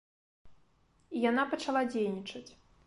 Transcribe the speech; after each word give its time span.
І 1.19 1.21
яна 1.29 1.47
пачала 1.55 1.81
дзейнічаць. 1.93 2.49